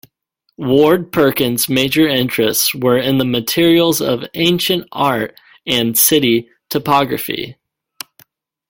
Ward-Perkins' 0.57 1.69
major 1.69 2.07
interests 2.07 2.73
were 2.73 2.97
in 2.97 3.19
the 3.19 3.23
materials 3.23 4.01
of 4.01 4.23
ancient 4.33 4.87
art 4.91 5.39
and 5.67 5.95
city 5.95 6.49
topography. 6.69 7.55